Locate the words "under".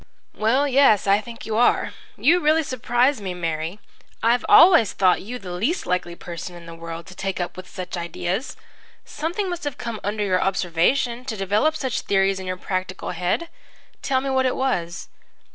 10.03-10.23